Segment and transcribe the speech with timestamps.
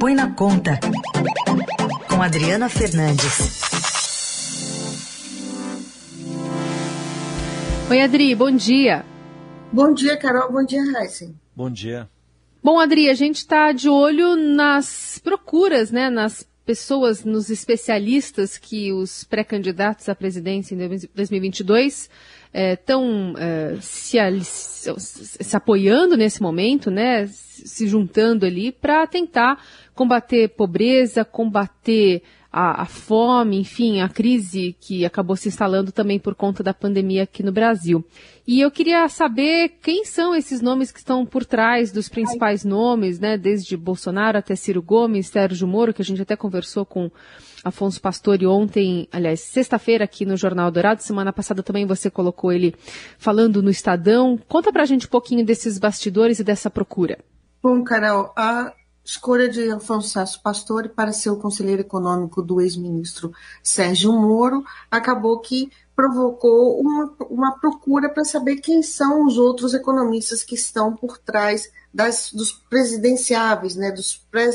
[0.00, 0.80] Põe na Conta,
[2.08, 3.60] com Adriana Fernandes.
[7.90, 9.04] Oi, Adri, bom dia.
[9.70, 10.50] Bom dia, Carol.
[10.50, 11.38] Bom dia, Heisen.
[11.54, 12.08] Bom dia.
[12.64, 18.94] Bom, Adri, a gente está de olho nas procuras, né, nas pessoas, nos especialistas que
[18.94, 20.78] os pré-candidatos à presidência em
[21.14, 22.08] 2022
[22.52, 22.76] é,
[23.38, 24.18] é, se,
[24.98, 29.62] se, apoiando nesse momento, né, se juntando ali para tentar
[29.94, 32.22] combater pobreza, combater
[32.52, 37.22] a, a, fome, enfim, a crise que acabou se instalando também por conta da pandemia
[37.22, 38.04] aqui no Brasil.
[38.46, 43.20] E eu queria saber quem são esses nomes que estão por trás dos principais nomes,
[43.20, 47.10] né, desde Bolsonaro até Ciro Gomes, Sérgio Moro, que a gente até conversou com
[47.62, 52.74] Afonso Pastore ontem, aliás, sexta-feira aqui no Jornal Dourado, semana passada também você colocou ele
[53.18, 54.38] falando no Estadão.
[54.48, 57.18] Conta pra gente um pouquinho desses bastidores e dessa procura.
[57.62, 58.72] Bom, Carol, a
[59.10, 65.68] escolha de Afonso Pastore para ser o conselheiro econômico do ex-ministro Sérgio Moro acabou que
[65.96, 71.72] provocou uma, uma procura para saber quem são os outros economistas que estão por trás
[71.92, 74.50] das, dos presidenciáveis, né, dos pré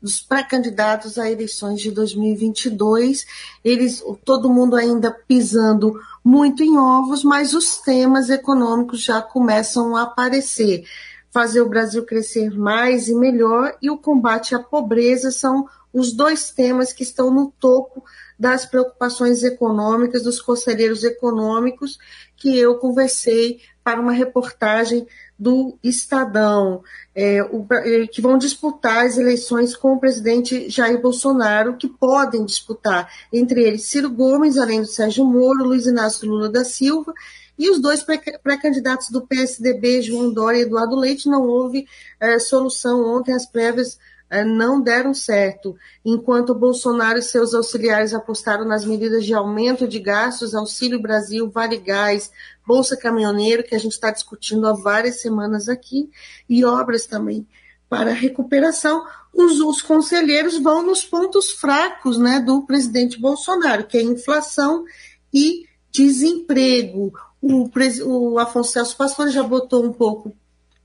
[0.00, 3.26] dos pré-candidatos a eleições de 2022.
[3.62, 10.04] Eles, todo mundo ainda pisando muito em ovos, mas os temas econômicos já começam a
[10.04, 10.84] aparecer
[11.30, 16.50] fazer o Brasil crescer mais e melhor e o combate à pobreza são os dois
[16.50, 18.04] temas que estão no topo
[18.38, 21.98] das preocupações econômicas, dos conselheiros econômicos,
[22.36, 25.06] que eu conversei para uma reportagem
[25.38, 26.82] do Estadão,
[27.14, 32.44] é, o, é, que vão disputar as eleições com o presidente Jair Bolsonaro, que podem
[32.44, 37.12] disputar, entre eles Ciro Gomes, além do Sérgio Moro, Luiz Inácio Lula da Silva
[37.60, 41.86] e os dois pré-candidatos do PSDB, João Dória e Eduardo Leite, não houve
[42.18, 43.98] é, solução ontem, as prévias
[44.30, 45.76] é, não deram certo.
[46.02, 51.76] Enquanto Bolsonaro e seus auxiliares apostaram nas medidas de aumento de gastos, Auxílio Brasil, Vale
[51.76, 52.32] Gás,
[52.66, 56.10] Bolsa Caminhoneiro, que a gente está discutindo há várias semanas aqui,
[56.48, 57.46] e obras também
[57.90, 59.04] para recuperação,
[59.34, 64.86] os, os, conselheiros vão nos pontos fracos né, do presidente Bolsonaro, que é inflação
[65.30, 67.70] e desemprego o,
[68.04, 70.34] o Afonso Celso Pastor já botou um pouco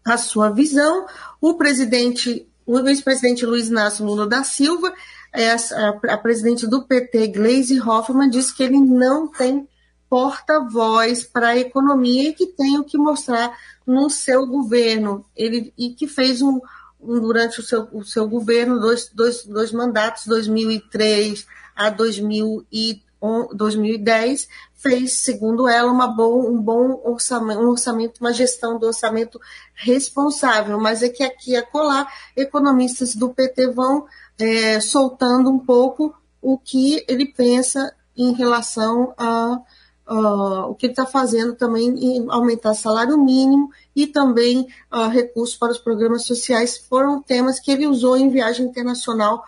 [0.05, 1.07] a sua visão,
[1.41, 4.93] o presidente, o ex-presidente Luiz Inácio Lula da Silva,
[5.33, 9.67] é a, a, presidente do PT, Gleisi Hoffmann, disse que ele não tem
[10.09, 15.25] porta-voz para a economia e que tem o que mostrar no seu governo.
[15.35, 16.61] Ele, e que fez um,
[17.01, 21.45] um durante o seu, o seu governo dois, dois, dois mandatos, 2003
[21.75, 23.04] a 2003
[23.53, 29.39] 2010 fez, segundo ela, uma bom, um bom orçamento, um orçamento, uma gestão do orçamento
[29.73, 30.79] responsável.
[30.79, 34.05] Mas é que aqui e acolá, economistas do PT vão
[34.37, 39.59] é, soltando um pouco o que ele pensa em relação a
[40.07, 45.55] uh, o que ele está fazendo também em aumentar salário mínimo e também uh, recursos
[45.55, 49.43] para os programas sociais foram temas que ele usou em viagem internacional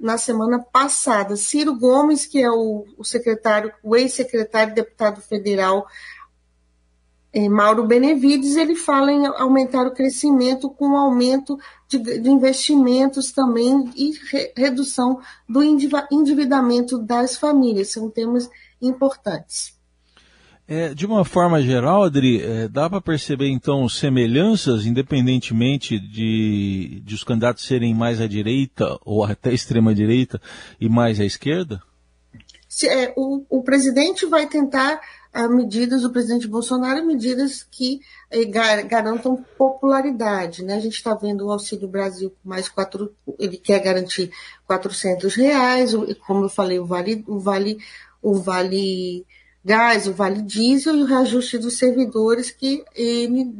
[0.00, 1.36] na semana passada.
[1.36, 5.86] Ciro Gomes, que é o, o secretário, o ex-secretário deputado federal
[7.32, 11.58] eh, Mauro Benevides, ele fala em aumentar o crescimento com aumento
[11.88, 17.92] de, de investimentos também e re, redução do endividamento das famílias.
[17.92, 18.50] São temas
[18.80, 19.79] importantes.
[20.72, 27.12] É, de uma forma geral, Adri, é, dá para perceber então semelhanças, independentemente de, de
[27.12, 30.40] os candidatos serem mais à direita ou até extrema direita
[30.80, 31.82] e mais à esquerda?
[32.68, 35.00] Se, é, o, o, presidente vai tentar
[35.34, 38.00] ah, medidas, o presidente Bolsonaro, medidas que
[38.30, 40.62] é, gar, garantam popularidade.
[40.62, 40.76] Né?
[40.76, 44.30] A gente está vendo o Auxílio Brasil com mais quatro, ele quer garantir
[44.68, 45.90] 400 reais,
[46.24, 47.76] como eu falei, o vale, o vale,
[48.22, 49.26] o vale
[49.64, 53.52] gás, o vale diesel e o reajuste dos servidores que ele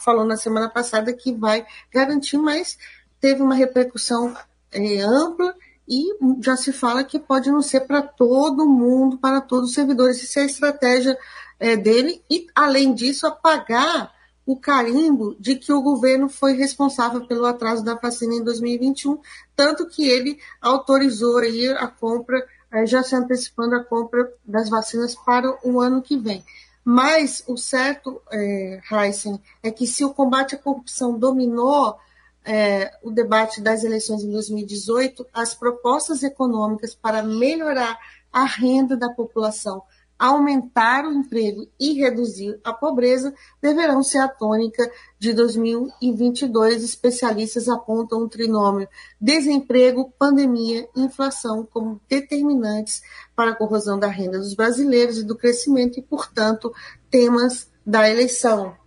[0.00, 2.78] falou na semana passada que vai garantir, mas
[3.20, 4.36] teve uma repercussão
[4.72, 5.54] é, ampla
[5.88, 6.02] e
[6.40, 10.22] já se fala que pode não ser para todo mundo, para todos os servidores.
[10.22, 11.18] Isso é a estratégia
[11.60, 14.12] é, dele e, além disso, apagar
[14.46, 19.18] o carimbo de que o governo foi responsável pelo atraso da vacina em 2021,
[19.56, 22.44] tanto que ele autorizou aí a compra
[22.84, 26.44] já se antecipando a compra das vacinas para o ano que vem.
[26.84, 31.96] Mas o certo, é, Heisen, é que se o combate à corrupção dominou
[32.44, 37.98] é, o debate das eleições em 2018, as propostas econômicas para melhorar
[38.30, 39.82] a renda da população
[40.18, 46.82] aumentar o emprego e reduzir a pobreza deverão ser a tônica de 2022.
[46.82, 48.88] Especialistas apontam um trinômio
[49.20, 53.02] desemprego, pandemia e inflação como determinantes
[53.34, 56.72] para a corrosão da renda dos brasileiros e do crescimento e, portanto,
[57.10, 58.83] temas da eleição.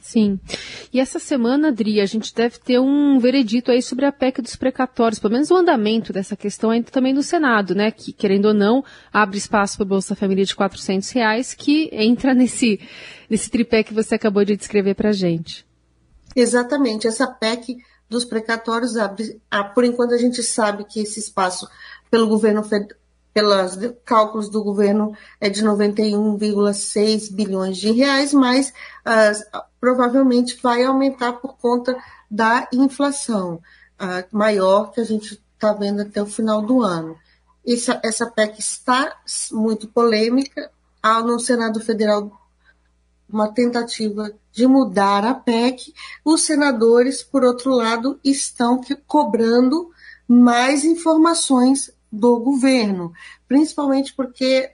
[0.00, 0.38] Sim.
[0.92, 4.54] E essa semana, Adri, a gente deve ter um veredito aí sobre a PEC dos
[4.54, 7.90] precatórios, pelo menos o andamento dessa questão ainda também no Senado, né?
[7.90, 12.32] Que, querendo ou não, abre espaço para o Bolsa Família de 400 reais, que entra
[12.34, 12.80] nesse,
[13.28, 15.66] nesse tripé que você acabou de descrever para a gente.
[16.36, 17.06] Exatamente.
[17.06, 17.76] Essa PEC
[18.08, 21.66] dos precatórios abre, ah, por enquanto a gente sabe que esse espaço
[22.10, 22.62] pelo governo
[23.34, 31.32] pelos cálculos do governo, é de 91,6 bilhões de reais, mas uh, provavelmente vai aumentar
[31.34, 31.96] por conta
[32.30, 33.60] da inflação
[34.00, 37.18] uh, maior que a gente está vendo até o final do ano.
[37.66, 39.16] Essa, essa PEC está
[39.50, 40.70] muito polêmica.
[41.02, 42.30] Há no Senado Federal
[43.28, 45.92] uma tentativa de mudar a PEC.
[46.24, 49.90] Os senadores, por outro lado, estão cobrando
[50.28, 53.12] mais informações do governo,
[53.48, 54.72] principalmente porque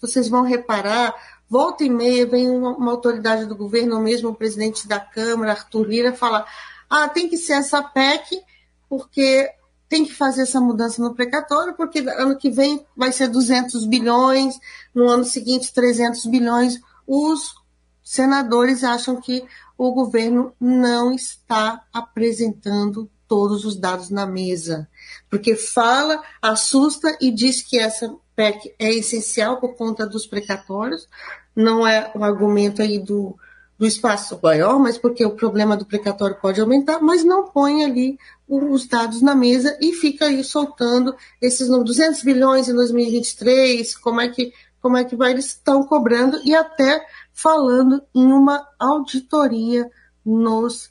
[0.00, 1.14] vocês vão reparar,
[1.48, 5.52] volta e meia vem uma, uma autoridade do governo, ou mesmo o presidente da Câmara,
[5.52, 6.46] Arthur Lira, fala:
[6.88, 8.42] ah, tem que ser essa PEC,
[8.88, 9.50] porque
[9.88, 14.58] tem que fazer essa mudança no precatório, porque ano que vem vai ser 200 bilhões,
[14.94, 16.80] no ano seguinte 300 bilhões.
[17.06, 17.54] Os
[18.02, 19.44] senadores acham que
[19.76, 24.88] o governo não está apresentando todos os dados na mesa.
[25.30, 31.08] Porque fala, assusta e diz que essa PEC é essencial por conta dos precatórios,
[31.54, 33.36] não é um argumento aí do,
[33.78, 38.18] do espaço maior, mas porque o problema do precatório pode aumentar, mas não põe ali
[38.48, 44.28] os dados na mesa e fica aí soltando esses 200 bilhões em 2023, como é
[44.28, 47.00] que, como é que vai, eles estão cobrando e até
[47.32, 49.88] falando em uma auditoria
[50.26, 50.90] nos,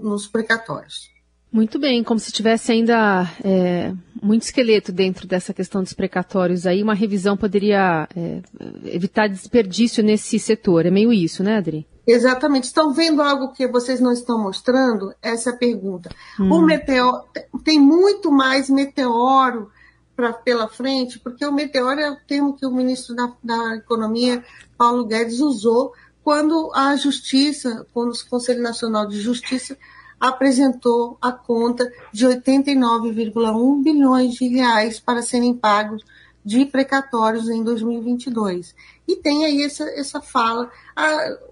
[0.00, 1.11] nos precatórios.
[1.52, 6.82] Muito bem, como se tivesse ainda é, muito esqueleto dentro dessa questão dos precatórios aí,
[6.82, 8.40] uma revisão poderia é,
[8.86, 10.86] evitar desperdício nesse setor.
[10.86, 11.86] É meio isso, né, Adri?
[12.06, 12.64] Exatamente.
[12.64, 15.14] Estão vendo algo que vocês não estão mostrando?
[15.20, 16.08] Essa é a pergunta.
[16.40, 16.52] Hum.
[16.52, 17.24] O meteoro
[17.62, 19.70] tem muito mais meteoro
[20.16, 24.42] pra, pela frente, porque o meteoro é o termo que o ministro da, da Economia,
[24.78, 25.92] Paulo Guedes, usou
[26.24, 29.76] quando a Justiça, quando o Conselho Nacional de Justiça
[30.22, 36.04] apresentou a conta de 89,1 bilhões de reais para serem pagos
[36.44, 38.72] de precatórios em 2022.
[39.08, 40.70] E tem aí essa, essa fala.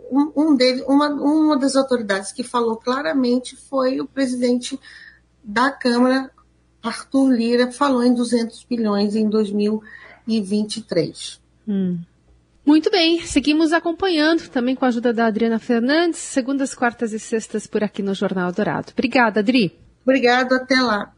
[0.09, 4.79] um, um dele, uma, uma das autoridades que falou claramente foi o presidente
[5.43, 6.31] da Câmara,
[6.81, 11.41] Arthur Lira, falou em 200 bilhões em 2023.
[11.67, 11.99] Hum.
[12.65, 17.67] Muito bem, seguimos acompanhando também com a ajuda da Adriana Fernandes, segundas, quartas e sextas
[17.67, 18.93] por aqui no Jornal Dourado.
[18.93, 19.79] Obrigada, Adri.
[20.05, 21.13] Obrigada, até lá.